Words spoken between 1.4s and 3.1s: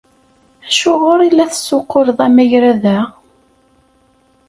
tessuqquleḍ amagrad-a?